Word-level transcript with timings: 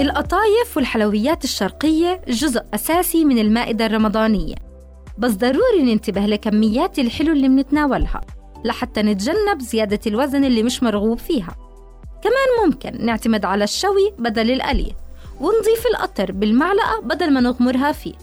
القطايف 0.00 0.76
والحلويات 0.76 1.44
الشرقية 1.44 2.22
جزء 2.28 2.62
أساسي 2.74 3.24
من 3.24 3.38
المائدة 3.38 3.86
الرمضانية. 3.86 4.54
بس 5.18 5.32
ضروري 5.32 5.82
ننتبه 5.82 6.20
لكميات 6.20 6.98
الحلو 6.98 7.32
اللي 7.32 7.48
منتناولها 7.48 8.20
لحتى 8.64 9.02
نتجنب 9.02 9.60
زيادة 9.60 10.00
الوزن 10.06 10.44
اللي 10.44 10.62
مش 10.62 10.82
مرغوب 10.82 11.18
فيها. 11.18 11.56
كمان 12.22 12.66
ممكن 12.66 13.06
نعتمد 13.06 13.44
على 13.44 13.64
الشوي 13.64 14.12
بدل 14.18 14.50
القلي 14.50 14.92
ونضيف 15.40 15.86
القطر 15.94 16.32
بالمعلقة 16.32 17.00
بدل 17.00 17.32
ما 17.32 17.40
نغمرها 17.40 17.92
فيه 17.92 18.14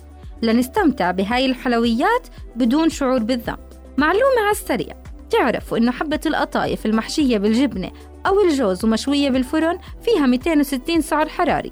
لنستمتع 0.41 1.12
بهاي 1.12 1.46
الحلويات 1.46 2.27
بدون 2.55 2.90
شعور 2.90 3.20
بالذنب. 3.20 3.59
معلومة 3.98 4.41
على 4.41 4.52
السريع. 4.52 4.96
تعرفوا 5.30 5.77
إنه 5.77 5.91
حبة 5.91 6.20
القطايف 6.26 6.86
المحشية 6.86 7.38
بالجبنة 7.38 7.91
أو 8.27 8.41
الجوز 8.41 8.85
ومشوية 8.85 9.30
بالفرن 9.30 9.80
فيها 10.02 10.26
260 10.26 11.02
سعر 11.02 11.30
حراري. 11.30 11.72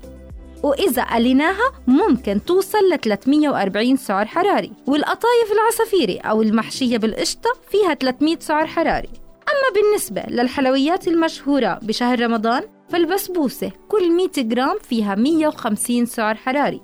وإذا 0.64 1.04
قليناها 1.04 1.72
ممكن 1.88 2.46
توصل 2.46 2.90
ل 2.94 2.98
340 3.00 3.98
سعر 3.98 4.26
حراري. 4.26 4.72
والقطايف 4.88 5.52
العصافيري 5.52 6.18
أو 6.18 6.42
المحشية 6.42 6.98
بالقشطة 6.98 7.50
فيها 7.72 7.94
300 7.94 8.40
سعر 8.40 8.68
حراري. 8.68 9.10
أما 9.50 9.82
بالنسبة 9.82 10.24
للحلويات 10.28 11.08
المشهورة 11.08 11.80
بشهر 11.82 12.20
رمضان 12.20 12.64
فالبسبوسة 12.90 13.72
كل 13.88 14.12
100 14.12 14.30
جرام 14.38 14.78
فيها 14.90 15.16
150 15.16 16.06
سعر 16.06 16.36
حراري. 16.36 16.82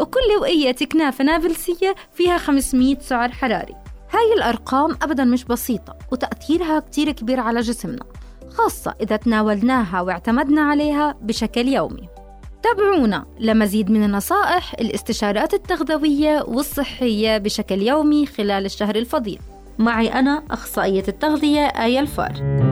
وكل 0.00 0.36
وقية 0.40 0.76
كنافة 0.92 1.24
نابلسية 1.24 1.94
فيها 2.14 2.38
500 2.38 2.98
سعر 2.98 3.28
حراري. 3.28 3.81
هاي 4.12 4.32
الأرقام 4.36 4.96
أبدا 5.02 5.24
مش 5.24 5.44
بسيطة 5.44 5.96
وتأثيرها 6.12 6.80
كتير 6.80 7.12
كبير 7.12 7.40
على 7.40 7.60
جسمنا 7.60 8.04
خاصة 8.50 8.94
إذا 9.00 9.16
تناولناها 9.16 10.00
واعتمدنا 10.00 10.60
عليها 10.60 11.16
بشكل 11.22 11.68
يومي. 11.68 12.08
تابعونا 12.62 13.26
لمزيد 13.40 13.90
من 13.90 14.04
النصائح 14.04 14.74
الاستشارات 14.80 15.54
التغذوية 15.54 16.44
والصحية 16.48 17.38
بشكل 17.38 17.82
يومي 17.82 18.26
خلال 18.26 18.64
الشهر 18.64 18.96
الفضيل. 18.96 19.38
معي 19.78 20.08
أنا 20.08 20.42
أخصائية 20.50 21.04
التغذية 21.08 21.66
آية 21.66 22.00
الفار. 22.00 22.71